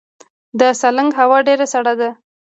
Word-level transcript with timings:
د 0.59 0.61
سالنګ 0.81 1.11
هوا 1.19 1.37
ډیره 1.47 1.65
سړه 1.73 1.93
ده 1.99 2.09